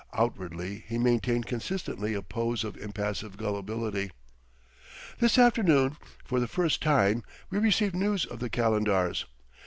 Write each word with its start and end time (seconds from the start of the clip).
Outwardly 0.13 0.83
he 0.87 0.97
maintained 0.97 1.45
consistently 1.45 2.15
a 2.15 2.23
pose 2.23 2.63
of 2.63 2.75
impassive 2.75 3.37
gullibility. 3.37 4.09
"This 5.19 5.37
afternoon, 5.37 5.95
for 6.25 6.39
the 6.39 6.47
first 6.47 6.81
time, 6.81 7.23
we 7.51 7.59
received 7.59 7.93
news 7.93 8.25
of 8.25 8.39
the 8.39 8.49
Calendars. 8.49 9.25